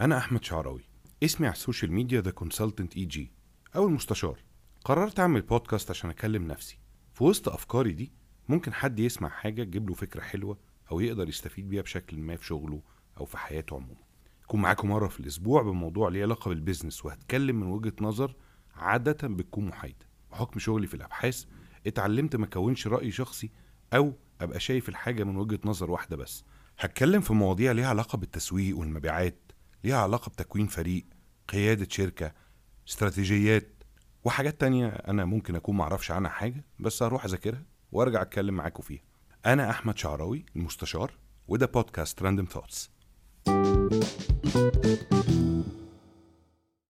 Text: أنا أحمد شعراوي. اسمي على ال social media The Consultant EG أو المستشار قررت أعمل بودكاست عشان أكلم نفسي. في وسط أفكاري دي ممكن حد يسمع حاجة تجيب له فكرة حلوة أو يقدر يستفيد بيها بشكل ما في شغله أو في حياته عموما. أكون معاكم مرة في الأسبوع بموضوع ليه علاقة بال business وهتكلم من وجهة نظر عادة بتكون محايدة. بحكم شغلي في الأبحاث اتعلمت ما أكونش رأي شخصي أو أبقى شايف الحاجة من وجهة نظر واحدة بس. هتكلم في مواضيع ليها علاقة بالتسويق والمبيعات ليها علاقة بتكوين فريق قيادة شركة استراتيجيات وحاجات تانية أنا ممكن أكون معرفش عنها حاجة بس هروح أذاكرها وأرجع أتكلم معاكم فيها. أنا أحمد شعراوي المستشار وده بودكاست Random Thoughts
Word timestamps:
أنا 0.00 0.18
أحمد 0.18 0.44
شعراوي. 0.44 0.84
اسمي 1.22 1.46
على 1.46 1.54
ال 1.54 1.92
social 1.92 2.20
media 2.20 2.30
The 2.30 2.96
Consultant 2.96 3.04
EG 3.04 3.32
أو 3.76 3.86
المستشار 3.86 4.38
قررت 4.84 5.20
أعمل 5.20 5.40
بودكاست 5.42 5.90
عشان 5.90 6.10
أكلم 6.10 6.46
نفسي. 6.46 6.78
في 7.12 7.24
وسط 7.24 7.48
أفكاري 7.48 7.92
دي 7.92 8.12
ممكن 8.48 8.72
حد 8.72 8.98
يسمع 8.98 9.28
حاجة 9.28 9.62
تجيب 9.64 9.88
له 9.88 9.94
فكرة 9.94 10.20
حلوة 10.20 10.58
أو 10.92 11.00
يقدر 11.00 11.28
يستفيد 11.28 11.68
بيها 11.68 11.82
بشكل 11.82 12.18
ما 12.18 12.36
في 12.36 12.46
شغله 12.46 12.82
أو 13.20 13.24
في 13.24 13.38
حياته 13.38 13.76
عموما. 13.76 14.00
أكون 14.44 14.60
معاكم 14.60 14.88
مرة 14.88 15.08
في 15.08 15.20
الأسبوع 15.20 15.62
بموضوع 15.62 16.08
ليه 16.08 16.22
علاقة 16.22 16.48
بال 16.48 16.59
business 16.59 17.04
وهتكلم 17.04 17.60
من 17.60 17.66
وجهة 17.66 17.92
نظر 18.00 18.34
عادة 18.74 19.28
بتكون 19.28 19.66
محايدة. 19.66 20.06
بحكم 20.30 20.58
شغلي 20.60 20.86
في 20.86 20.94
الأبحاث 20.94 21.44
اتعلمت 21.86 22.36
ما 22.36 22.44
أكونش 22.44 22.86
رأي 22.86 23.10
شخصي 23.10 23.50
أو 23.94 24.12
أبقى 24.40 24.60
شايف 24.60 24.88
الحاجة 24.88 25.24
من 25.24 25.36
وجهة 25.36 25.60
نظر 25.64 25.90
واحدة 25.90 26.16
بس. 26.16 26.44
هتكلم 26.78 27.20
في 27.20 27.32
مواضيع 27.32 27.72
ليها 27.72 27.88
علاقة 27.88 28.16
بالتسويق 28.18 28.78
والمبيعات 28.78 29.52
ليها 29.84 29.96
علاقة 29.96 30.28
بتكوين 30.30 30.66
فريق 30.66 31.06
قيادة 31.48 31.86
شركة 31.90 32.32
استراتيجيات 32.88 33.82
وحاجات 34.24 34.60
تانية 34.60 34.86
أنا 34.88 35.24
ممكن 35.24 35.56
أكون 35.56 35.76
معرفش 35.76 36.10
عنها 36.10 36.30
حاجة 36.30 36.64
بس 36.80 37.02
هروح 37.02 37.24
أذاكرها 37.24 37.62
وأرجع 37.92 38.22
أتكلم 38.22 38.54
معاكم 38.54 38.82
فيها. 38.82 39.02
أنا 39.46 39.70
أحمد 39.70 39.98
شعراوي 39.98 40.46
المستشار 40.56 41.12
وده 41.48 41.66
بودكاست 41.66 42.22
Random 42.22 42.46
Thoughts 42.46 42.90